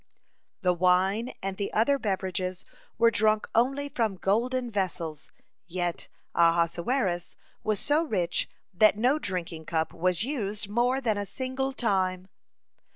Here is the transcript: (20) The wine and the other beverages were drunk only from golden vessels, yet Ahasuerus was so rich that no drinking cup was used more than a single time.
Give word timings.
(20) 0.61 0.61
The 0.63 0.73
wine 0.73 1.33
and 1.43 1.57
the 1.57 1.71
other 1.73 1.99
beverages 1.99 2.65
were 2.97 3.11
drunk 3.11 3.47
only 3.53 3.87
from 3.87 4.15
golden 4.17 4.71
vessels, 4.71 5.29
yet 5.67 6.07
Ahasuerus 6.33 7.35
was 7.63 7.79
so 7.79 8.03
rich 8.03 8.49
that 8.73 8.97
no 8.97 9.19
drinking 9.19 9.65
cup 9.65 9.93
was 9.93 10.23
used 10.23 10.67
more 10.67 11.01
than 11.01 11.19
a 11.19 11.25
single 11.27 11.71
time. 11.71 12.29